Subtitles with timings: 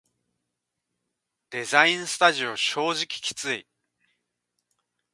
[1.51, 3.67] デザインスタジオ正直きつい